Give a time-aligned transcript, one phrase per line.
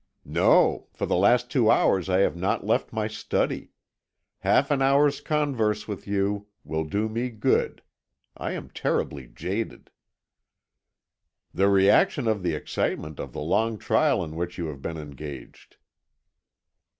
[0.25, 3.69] "No; for the last two hours I have not left my study.
[4.39, 7.83] Half an hour's converse with you will do me good.
[8.35, 9.91] I am terribly jaded."
[11.53, 15.77] "The reaction of the excitement of the long trial in which you have been engaged."